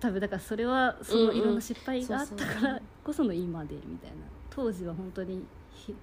[0.00, 1.36] 多分だからそれはそのうんうん。
[1.36, 4.16] いろんな失敗があったからこその今でみたいな。
[4.48, 5.94] 当時は本当に必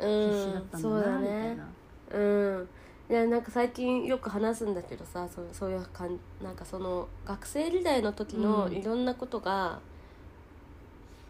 [0.00, 0.80] 死だったんだん。
[0.80, 2.68] そうだなみたいねな、うん。
[3.10, 8.72] いやなんか最近よく話すんだけどさそうそういうかんなんかその学生時代の時のうん。
[8.72, 9.78] いろんなことが、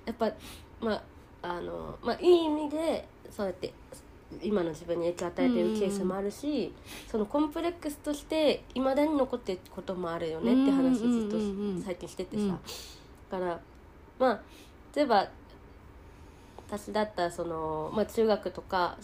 [0.07, 0.33] やっぱ
[0.81, 1.03] まあ
[1.49, 3.73] あのまあいい意味でそうやって
[4.43, 6.75] 今の自分に影響を与えているケースもあるし、
[7.11, 11.37] そのコンプレックスとしていまだに残っていることもあるよねって話ずっと
[11.85, 12.51] 最近しててさ、うん。
[12.51, 12.59] だ
[13.39, 13.61] から
[14.19, 14.41] まあ
[14.95, 15.29] 例えば
[16.69, 18.99] 私だったらその、まあ、中学とか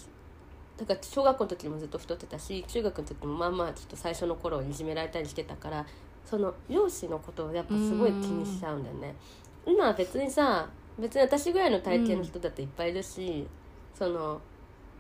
[0.76, 5.87] だから小学校の時もずっと太ってたし中学の時もまあまあちょっと最初の頃いじめられたりしてたから
[6.26, 9.14] その容姿のことをやっぱすごい気にしちゃうんだよね。
[9.66, 13.46] 今は別にさ別に私ぐらいの体型の人だっていっぱいいるし、
[13.94, 14.40] その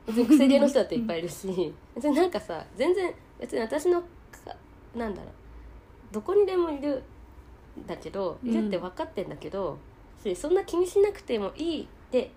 [0.06, 4.06] 別に癖毛の人だっていっぱいいるし 別になんかさ全然別に私のか
[4.94, 5.32] なんだろう
[6.12, 7.02] どこにでもいる
[7.80, 9.78] んだけどいるって分かってんだけど、
[10.22, 12.30] しそんな気にしなくてもいいって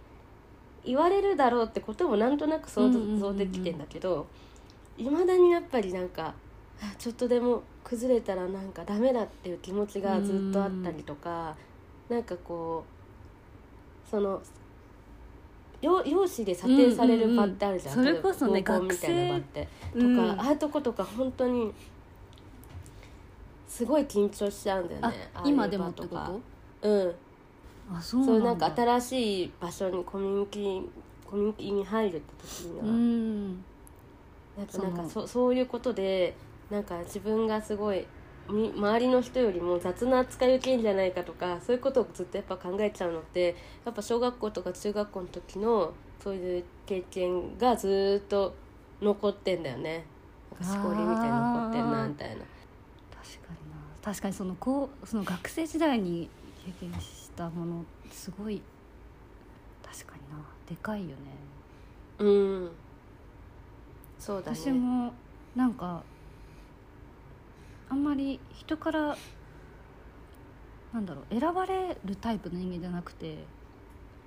[0.84, 3.20] 言われるだろうってこともなんとなく想うんうんうんうん。
[3.20, 4.26] 像できてんだけど
[4.98, 6.34] いま、未だにやっぱりなんか
[6.82, 11.56] あちょっとでも崩れたらなんかダメだっていう気持ちがずっとあったりとか、
[12.10, 12.97] なんかこう
[14.10, 14.42] その
[15.82, 18.22] よ容姿で査定される場ってあるじゃん,、うんうんうん。
[18.22, 19.68] それこそね合コンみたいな場って。
[19.94, 20.20] とか、うん。
[20.32, 21.74] ああいうとことか本当に
[23.68, 26.08] すごい緊張しちゃうんだよあね今でもと？
[26.08, 26.32] か
[26.82, 27.16] とうん。
[27.96, 30.82] あそうそうなんか新しい場所にコミュニティ
[31.30, 33.64] コミュニティに入るって時には、うん。
[34.58, 36.36] やっぱなんかそそそういうことで
[36.72, 38.06] なんか自分がすごいみ
[38.50, 43.56] 周りの人よりも雑な扱いを受けるんじゃないかとかそういうことをずっとやっぱ考えちゃうのって
[43.86, 48.56] やっぱ小学校とか中学校の時のそういう経験がずっと
[49.02, 50.06] 残ってんだよね。
[50.52, 52.36] なんかしこりみたいに残ってんなみたいな。
[52.36, 53.78] 確かにな。
[54.02, 56.30] 確かにそのこうその学生時代に
[56.66, 58.62] 経験したものすごい
[59.84, 60.44] 確かにな。
[60.68, 61.16] でかいよね。
[62.20, 62.72] うん。
[64.20, 64.58] そうだね。
[64.58, 65.14] 私も
[65.56, 66.04] なんか
[67.90, 69.18] あんまり人から
[70.94, 73.38] なんだろう選ばれるタイプの人間じゃなくて、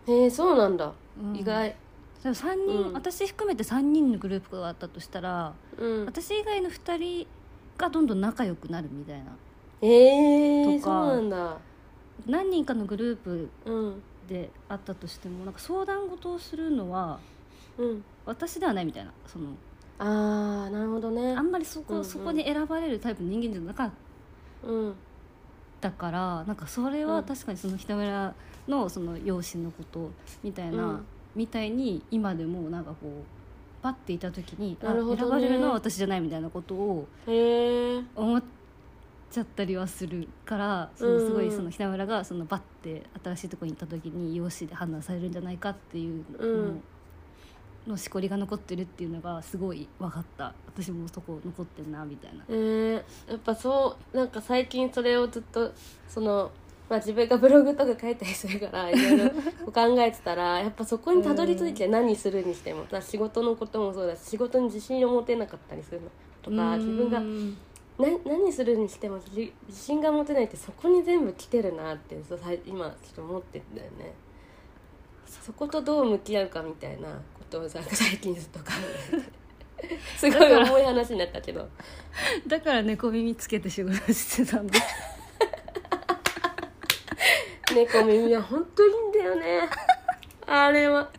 [0.06, 1.36] へえそうなんだ、うん。
[1.36, 1.74] 意外。
[2.22, 2.92] でも3人、うん。
[2.92, 6.06] 私含めて3人のグループがあったとしたらうん。
[6.06, 7.26] 私以外の2人
[7.78, 9.32] がどんどん仲良くなるみたいな。
[9.82, 11.56] ええとかそうなんだ。
[12.26, 14.02] 何人かのグループうん。
[14.28, 17.18] であったとしてもなんか相談事をするのは
[17.78, 18.04] うん。
[18.26, 19.48] 私ではないみたいなその
[20.00, 21.34] ああなるほどね。
[21.34, 22.04] あんまりそこ,、うんうん。
[22.04, 23.90] そこに選ばれるタイプの人間じゃなかっ
[24.64, 24.94] うん
[25.80, 27.24] たからなんかそれはうん。
[27.24, 28.34] 確かにその北村
[28.68, 30.10] のその養子のこと
[30.42, 31.04] みたいな、うん。
[31.36, 33.10] みたいに今でもなんかこう
[33.82, 35.20] パッていた時に、あなるほどね。
[35.20, 38.42] 選ばれるのは私じゃないみたいなことをへえ思っ
[39.30, 46.82] ちゃったりはするからそのすごいその北村がそのバッて新しいところに行った時に養子で判断されるんじゃないかっていうのうん
[47.86, 50.54] のしこりが残ってるっていうのがすごい分かった。
[50.66, 52.44] 私もそこ残ってんなみたいな。
[52.48, 52.94] えー、
[53.30, 55.72] やっぱそうなんか最近それをずっと
[56.08, 56.50] その、
[56.88, 59.30] まあ、自分がブログとか書いたりするからいろいろ
[59.72, 66.08] 考えてたら やっぱそこにたどり着いて何するにしても、さ仕事のこともそうだし仕事に自信を持てなかったりするの。
[66.42, 67.56] とか自分がうん
[68.00, 72.16] な何するにしても自自信が持てないってそこに全部来てるなって
[72.66, 74.14] 今ちょっと思ってんだよね。
[75.26, 77.08] そことどう向き合うかみたいな。
[77.08, 78.66] ことをさ最近ずっと考
[79.12, 79.40] えて。
[80.16, 81.68] すごい重い話になったけど。
[82.46, 84.78] だから猫耳つけて仕事してたんだ。
[87.74, 89.68] 猫耳は本当にいいんだよね。
[90.46, 91.10] あれは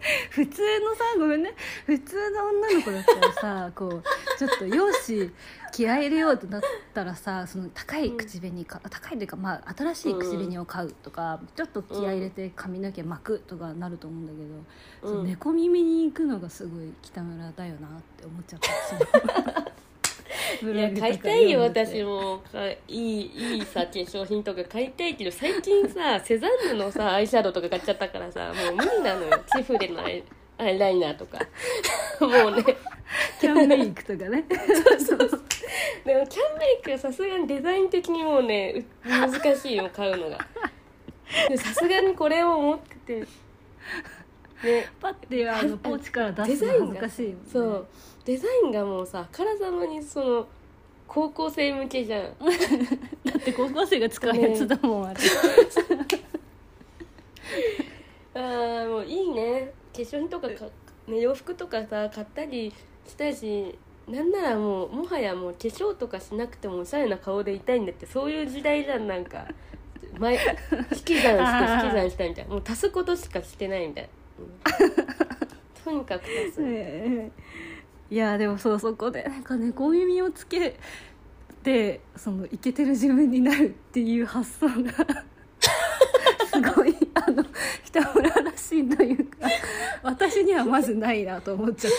[0.30, 1.54] 普通のさごめんね。
[1.86, 4.02] 普通の女の子だったらさ こう
[4.38, 5.32] ちょっと容姿
[5.72, 6.62] 気合い入れようとなっ
[6.94, 18.68] たらさその高い口紅か、高いというか、まあ、新しい口紅を買うとか、ちょっと気合い入れて髪の毛巻くとかなると思うんだけど、そのうん猫耳に行くのがすごい北村だよなって思っちゃった。
[18.88, 18.94] そ
[19.58, 19.78] の
[20.62, 22.42] いや買いたいよ私も。
[22.52, 30.22] かいいいいさ化粧品とか買いたいけど最近さ セザンヌのさアイシャドウとか買っちゃったからさもう無理なのよチフレのアイ
[30.58, 31.38] アイライナーとか。
[32.20, 32.64] もうね。
[33.40, 34.44] キャンメイクとかね。
[36.04, 40.38] でもキャンメイクはさすがにデザイン的にもうねう難しいよ買うのが。
[41.48, 43.26] でさすがにこれを持ってて
[44.64, 47.36] ねパッてあのポーチから出すの恥ずかしいよね。
[47.50, 47.86] そう。
[48.24, 50.46] デザインがもうさあからさまにその
[51.06, 52.22] 高校生向けじゃん。
[53.24, 55.20] だって高校生が使うやつだもんあれ。
[58.34, 59.72] あーもういいね。
[59.94, 60.66] 化粧品とかか、
[61.06, 62.72] ね、洋服とかさ買ったり
[63.06, 69.46] したしなんならもうもはやもう化粧とかしなくてもおしゃれな顔でいたいんだってそういう時代じゃんなんか。
[70.18, 72.54] 前引き算して引き算したみたいな。
[72.54, 74.27] もう足すことしかしてないみたいな、うん
[75.84, 76.62] とにかく足す、
[78.10, 80.78] いやでもそうそこでなんか猫耳をつけ
[81.62, 84.92] てそのイケてる自分になるっていう発想が
[86.46, 87.44] すごいあの
[87.84, 89.48] 北村らしいというか
[90.02, 91.98] 私にはまずないなと思っちゃって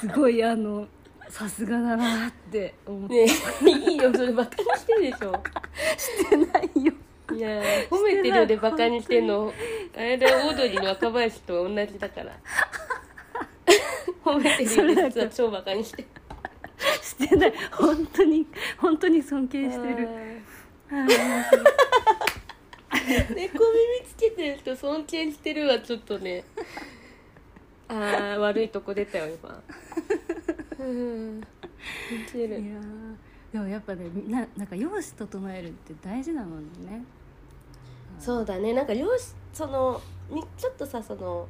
[0.00, 0.86] すごいあの
[1.28, 3.32] さすがだなって思って、ね
[3.66, 5.42] えいいよそれバカにしてるでしょ。
[5.96, 6.92] してないよ
[7.36, 9.52] いやー 褒めてるようでバカにしてんの。
[9.96, 12.32] あれでオードリーの若林と同じだから。
[14.24, 16.02] 褒めてるようで実は超バカにして。
[16.02, 16.08] る
[17.02, 17.52] してない。
[17.72, 18.46] 本当に
[18.78, 20.08] 本当に尊敬してる。
[23.34, 26.44] 猫耳つけてる人尊敬してるはちょっとね。
[27.88, 29.62] あー悪いとこ出たよ今。
[30.78, 31.40] うん。
[32.34, 33.16] いやー。
[33.54, 37.04] でもやっぱねななんか容姿整えるって大事なもんね
[38.18, 38.72] そうだね。
[38.72, 40.00] なんか容姿その
[40.30, 41.46] みちょっとさその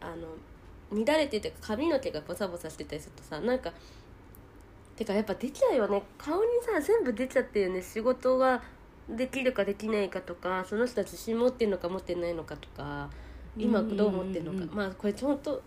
[0.00, 3.72] あの乱れてて髪の毛がボサボサしてたりするとさなんか
[4.96, 6.02] てかやっぱ出ちゃうよね。
[6.16, 7.82] 顔にさ全部出ちゃってるよね。
[7.82, 8.62] 仕事が
[9.08, 13.08] できるかできないかとかその人は自信持ってるのか持ってないのかとか
[13.56, 15.62] 今どう思ってるのか、うんうんうんまあこれちょっと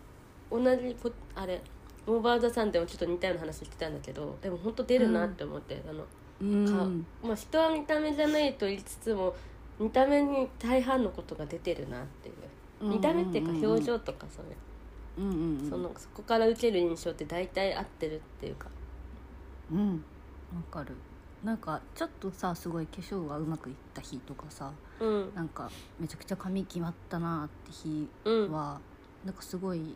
[0.52, 1.62] 同じポあれ
[2.06, 6.04] オーバー・ザ・さんでもちょっと似たような話してたんだけどでも本当出るなって思って、あの
[6.42, 7.06] うん。
[7.24, 9.36] まあ、人は見た目じゃないと言いつつも
[9.82, 12.36] 見た目に大半のことが出てるなっていう。
[12.88, 14.46] 見た目っていうか表情とかそれ、
[15.18, 15.22] う。
[15.22, 15.70] んうんうん。
[15.70, 18.68] そのそこから受ける印象って大体合ってるっていうか。
[19.72, 20.04] うん。
[20.56, 20.96] わかる。
[21.44, 25.32] なんかちょっとさすごい化粧がうまくいった日とかさうん。
[25.34, 28.52] なんかめちゃくちゃ髪決まったなって日うん。
[28.52, 28.80] は、
[29.26, 29.96] なんかすごい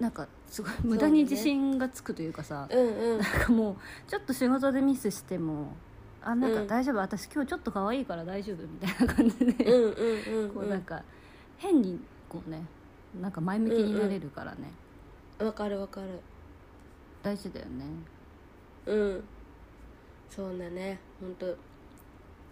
[0.00, 3.18] なんかすごい無駄に自信がつくというかさうんうん。
[3.18, 3.76] なんかもう
[4.08, 5.68] ちょっと仕事でミスしても
[6.26, 6.66] あなんかうん。
[6.66, 11.02] 大丈夫、私今日ちょっと可愛いから大丈夫みたいな感じで、うんうんうんこうなんか
[11.58, 12.66] 変にこうね
[13.20, 14.72] なんか前向きになれるからね、
[15.38, 16.08] わかるわかる。
[17.22, 17.84] 大事だよね。
[18.86, 19.24] うん。
[20.28, 20.98] そうだね。
[21.20, 21.46] 本当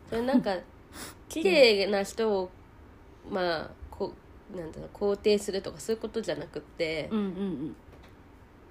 [0.08, 0.56] それなんか
[1.28, 2.50] 綺麗な人を
[3.28, 4.12] まあこ
[4.54, 7.76] うなんだろう肯定するとかそういうことじゃなくって、うんうんうん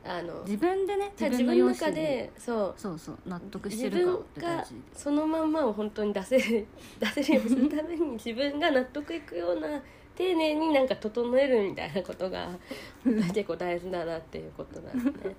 [0.06, 2.74] あの自分でね自自分の中ででそう。
[2.76, 6.68] そうそう納得し自てるか分がそのまんまを本当に出せる
[7.00, 9.82] 出せるようにするために 自分が納得いくような
[10.16, 12.50] 丁寧になんか整えるみたいなことが
[13.34, 15.36] 結構大事だなっていうことだよね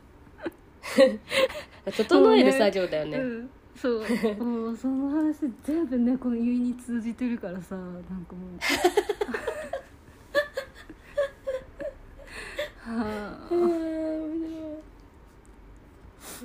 [1.97, 3.19] 整える作業だよね。
[3.19, 3.51] うん。
[3.77, 4.01] そう。
[4.45, 7.95] もうその話全部猫の言いに通じてるからさなん
[8.25, 8.59] かもう。
[12.85, 14.03] はあ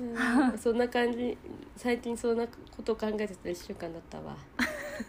[0.00, 0.58] うん。
[0.58, 1.36] そんな感じ
[1.76, 4.36] 最近そんなことを考えてた1週間だったわ。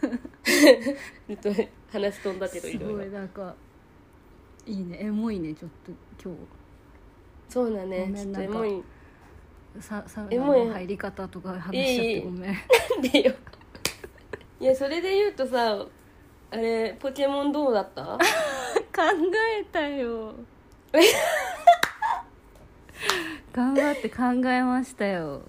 [1.28, 1.50] ずっと
[1.90, 2.90] 話飛んだけどすごいろ。
[2.92, 3.54] いろいなんか
[4.66, 4.98] いいね。
[5.00, 6.34] エモいねちょっと今
[7.48, 8.12] そうだね。
[8.14, 8.70] ちょっとエモい。
[9.74, 10.66] 日さサウナエモい。
[10.66, 12.54] の入り方とか話しちゃってごめん
[13.12, 13.34] でよ。
[14.60, 15.84] いやそれで言うとさ
[16.50, 18.04] あれポケモンどうだった？
[18.94, 19.02] 考
[19.58, 20.34] えたよ
[23.52, 25.42] 頑張って考えましたよ。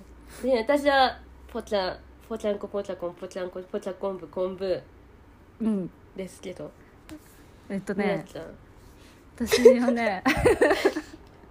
[0.43, 1.95] ね私はポチャ
[2.27, 4.83] ポチャンコポチャコンポチャンコポチャコンブコンブ
[5.61, 5.89] うん。
[6.15, 6.69] ですけど。
[7.69, 8.25] えっとね
[9.35, 10.21] 私はね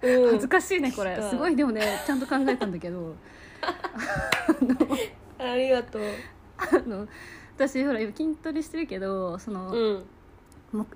[0.03, 0.30] うん。
[0.32, 1.16] 恥ずかしいねこれ。
[1.22, 3.14] すごいでもねちゃんと考えたんだけど。
[5.38, 6.03] ありがとう。
[6.59, 7.09] あの
[7.57, 9.94] 私ほら今筋トレしてるけどその、うん。
[9.94, 10.03] も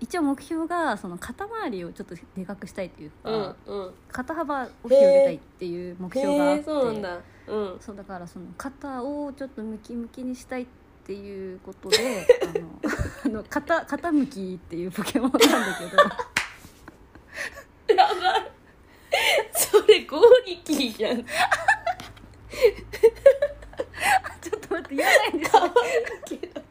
[0.00, 3.94] 一応目標がその肩周りをちょっとでかくしたいというか、うんうん。
[4.10, 7.20] 肩幅を広げたいっていう目標があってそうなんだ。
[7.46, 7.76] うん。
[7.80, 10.66] そうだからその肩をちょっとムキムキにしたいっ
[11.04, 12.80] ていうことで あの
[13.26, 15.46] あの肩肩向きっていうポケモンなんだ
[15.78, 15.86] け
[17.94, 17.96] ど。
[17.96, 18.52] やばい。
[19.52, 21.24] それゴーリキーじゃん。
[24.40, 25.52] ちょっと待って言わないんです
[26.40, 26.65] けど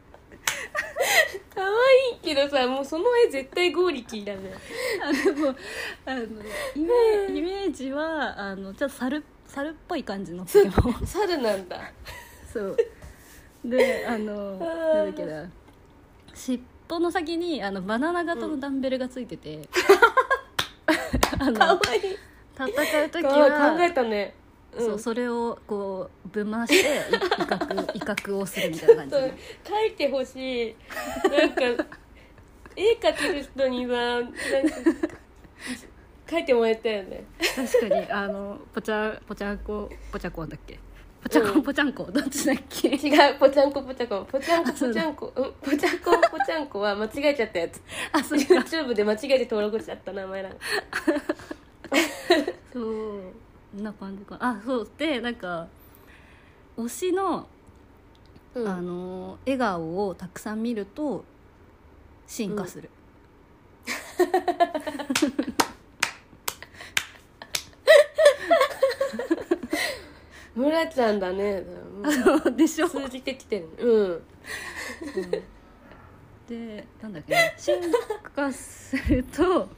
[1.54, 1.68] 可愛
[2.16, 4.52] いけどさもうその絵絶対ゴーリキーだね。
[5.02, 5.54] あでも
[6.04, 6.22] あの
[6.74, 11.06] イメイメージはあのちょっと猿猿っぽい感じのポケモン。
[11.06, 11.92] 猿なんだ。
[12.52, 12.76] そう。
[13.64, 15.50] であのなんだっけな。
[16.34, 19.68] 尻尾の先にあのバナナ型のダンベルがついてて、
[21.38, 22.00] あ 可の愛い。
[22.58, 24.34] 戦う時は考えたね
[24.80, 29.22] そうそれをこうぶん回してい威嚇 威嚇をするみたいな感じそう
[29.64, 30.76] 描いてほしい。
[31.30, 31.62] なんか
[32.76, 34.32] 絵描ける人にはなんか
[36.26, 37.24] 描いてもらいたいよね。
[37.54, 40.78] 確かにあのぽちゃぽちゃんこぽちゃこんだっけ？
[41.22, 41.58] ぽちゃこうん。
[41.58, 42.88] んぽちゃんこどっちだっけ？
[42.88, 47.80] 違うぽちゃんこぽちゃこぽちゃんこぽちゃんこうんぽちゃんこぽちゃんこは間違えちゃったやつ。
[48.12, 48.44] あそうか。
[48.44, 50.54] YouTube で間違えて登録しちゃった名前なの。
[52.72, 52.82] そう。
[52.82, 53.32] こ
[53.76, 54.36] んな感じか。
[54.40, 54.90] あそう。
[54.98, 55.68] でなんか
[56.76, 57.46] 推しの
[58.54, 58.68] うん。
[58.68, 61.24] あの笑顔をたくさん見ると
[62.26, 62.90] 進化する、
[70.54, 71.64] 村ちゃんだね。
[72.56, 74.22] でしょ、通じてきてるうん。
[76.48, 77.58] でなんだっけな。
[77.58, 77.74] 進
[78.34, 79.68] 化すると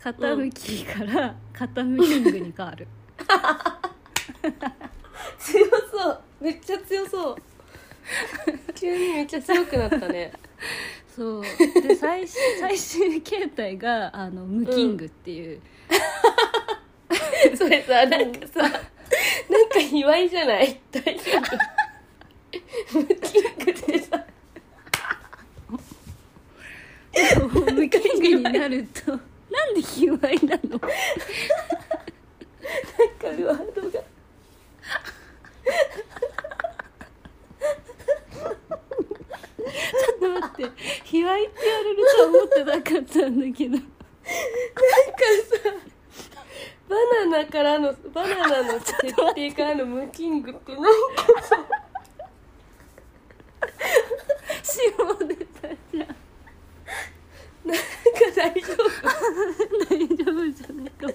[0.00, 2.86] 傾きから傾キングに変わる、
[5.38, 6.20] 強そう。
[6.40, 7.36] めっちゃ強そう。
[8.74, 10.32] 急にめっちゃ強くなったね。
[11.14, 11.42] そう。
[11.82, 15.60] で最終最終形態があのムキングっていう、
[17.56, 18.72] それさなんかさなん
[19.68, 20.80] か卑猥じゃない？
[20.90, 21.42] 大丈夫。
[22.98, 24.20] ムキングってさ
[27.74, 29.16] ムキングになるとな
[29.66, 30.88] んで卑猥なのなんか
[33.26, 34.00] ワードがちょ
[40.16, 40.70] っと待って
[41.04, 43.86] 卑猥って言われるとは思ってなかったんだけどなんか
[45.44, 45.56] さ
[46.88, 46.96] バ
[47.30, 48.92] ナナからのバナナの設
[49.34, 50.88] 定からのムキングってなんか
[51.42, 51.56] さ
[54.62, 54.80] 下
[55.24, 56.08] 出たじゃん
[57.62, 57.82] なんか
[58.34, 58.76] 大丈夫
[59.88, 61.14] 大丈夫じゃないかもちょ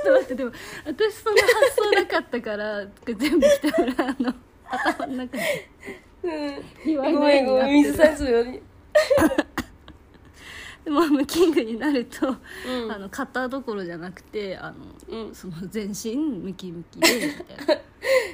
[0.00, 0.50] っと待ってでも
[0.86, 4.34] 私その発想なかったから全部北村の
[4.68, 5.68] 頭の中で
[6.22, 6.30] うん
[6.84, 8.60] 卑猥ごめんごめん水な差すように
[10.84, 12.32] でもムキングになると、う
[12.88, 13.08] んあの
[13.48, 14.72] 肩どころじゃなくてあ
[15.10, 15.34] のうん。
[15.34, 17.82] その全身ムキムキでみた いな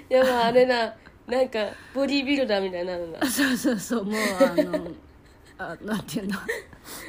[0.09, 0.97] やばいあれだ
[1.27, 1.59] なんか
[1.95, 4.91] ボディービルダーみたいになるんだあそうそうそうもうあの
[5.57, 6.39] あなんていうの？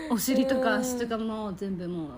[0.10, 2.10] お尻とか足とかも全部もう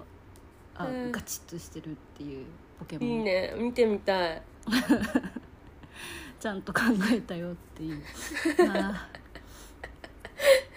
[0.76, 1.12] あうん。
[1.12, 2.46] ガチッとしてるっていう
[2.80, 3.10] ポケモン。
[3.10, 3.54] いいね。
[3.58, 4.42] 見てみたい。
[6.40, 6.82] ちゃんと考
[7.12, 8.04] えたよっていう。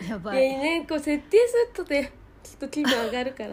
[0.09, 0.49] やばい。
[0.49, 0.87] いやね。
[0.89, 3.51] こう設定するとねちょっと気分上がるから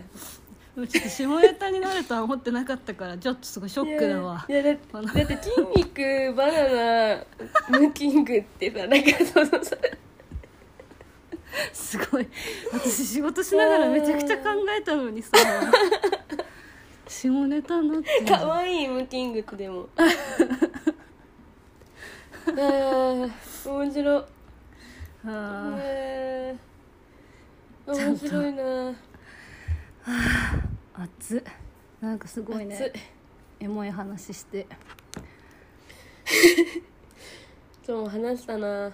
[0.77, 4.45] ちょっと下ネタになるとは思ってなかったからちょっとすごいショックだわ。
[4.47, 6.69] いやだあのだって筋肉バナ
[7.71, 9.75] ナムキングってさなんかそのさ
[11.73, 12.27] すごい。
[12.71, 14.43] 私仕事しながらめちゃくちゃ考
[14.77, 15.31] えたのにさ
[17.07, 19.55] 下ネタになってんじゃん可愛いムキングって。
[19.55, 23.31] でもあー
[23.71, 24.23] 面白い。
[25.25, 31.43] あえー面白いなー熱っ。
[32.01, 32.93] なんかすごい熱ね
[33.59, 34.67] エモい話して。
[37.87, 38.91] 今日も話したな。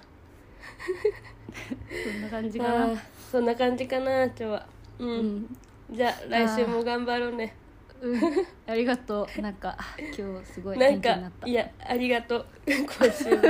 [2.03, 2.86] そんな感じあかな？
[2.88, 2.99] ー
[3.32, 4.66] そんな感じかな今日は。
[4.99, 5.57] うん、うん、
[5.91, 7.55] じゃあ来週も頑張ろうね。
[8.01, 8.22] うん、
[8.68, 9.41] ありがとう。
[9.41, 9.78] なんか
[10.18, 11.47] 今日すごい元気になった。
[11.47, 12.45] いやありがとう。
[12.68, 13.41] 今週も。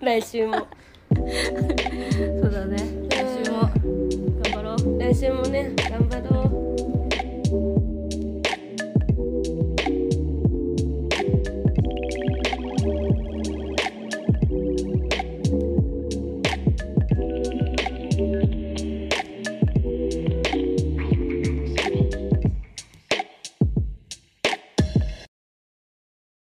[0.00, 0.68] 来週も。
[1.14, 2.76] そうだね。
[3.10, 4.98] 来週も頑張ろう。
[4.98, 6.75] 来週もね頑張ろう